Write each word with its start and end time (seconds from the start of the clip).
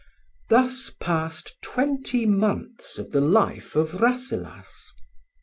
Thus 0.49 0.89
passed 0.99 1.61
twenty 1.61 2.25
months 2.25 2.97
of 2.97 3.11
the 3.11 3.21
life 3.21 3.75
of 3.75 4.01
Rasselas. 4.01 4.93